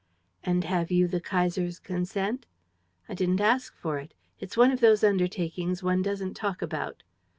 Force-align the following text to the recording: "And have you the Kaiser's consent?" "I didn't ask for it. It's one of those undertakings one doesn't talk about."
"And 0.43 0.63
have 0.63 0.89
you 0.89 1.07
the 1.07 1.21
Kaiser's 1.21 1.77
consent?" 1.77 2.47
"I 3.07 3.13
didn't 3.13 3.39
ask 3.39 3.75
for 3.77 3.99
it. 3.99 4.15
It's 4.39 4.57
one 4.57 4.71
of 4.71 4.79
those 4.79 5.03
undertakings 5.03 5.83
one 5.83 6.01
doesn't 6.01 6.33
talk 6.33 6.63
about." 6.63 7.03